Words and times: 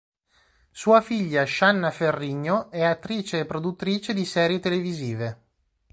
Sua 0.71 0.99
figlia 0.99 1.45
Shanna 1.45 1.91
Ferrigno 1.91 2.71
è 2.71 2.81
attrice 2.83 3.37
e 3.37 3.45
produttrice 3.45 4.15
di 4.15 4.25
serie 4.25 4.57
televisive. 4.59 5.41